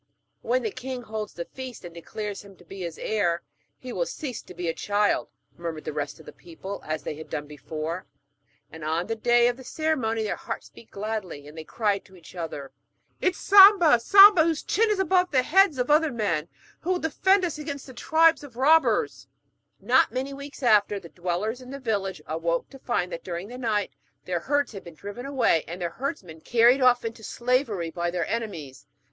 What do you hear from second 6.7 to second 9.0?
as they had done before; and